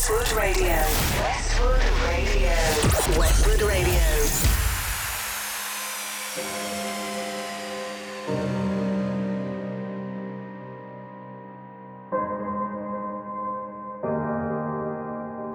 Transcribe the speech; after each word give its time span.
Westwood 0.00 0.32
Radio. 0.32 0.64
Westwood 1.20 1.84
Radio. 2.08 2.56
Westwood 3.18 3.60
Radio. 3.60 4.00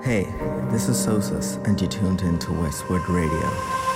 Hey, 0.03 0.25
this 0.69 0.89
is 0.89 1.03
Sosus, 1.03 1.57
and 1.65 1.81
you 1.81 1.87
tuned 1.87 2.21
in 2.21 2.37
to 2.37 2.51
Westwood 2.51 3.09
Radio. 3.09 3.94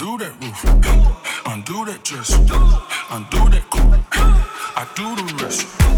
undo 0.00 0.16
that 0.18 0.32
roof, 0.40 0.64
undo 1.46 1.84
that 1.84 2.04
dress, 2.04 2.30
undo 3.10 3.50
that 3.50 3.68
coat. 3.68 3.98
I 4.76 4.86
do 4.94 5.16
the 5.16 5.42
rest. 5.42 5.97